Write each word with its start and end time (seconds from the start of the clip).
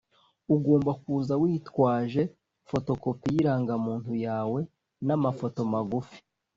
Ugomba 0.55 0.91
kuza 1.01 1.33
witwaje 1.41 2.23
fotokopi 2.69 3.27
yirangamuntu 3.35 4.11
yawe 4.25 4.59
nama 5.07 5.27
foto 5.39 5.59
magufi 5.73 6.19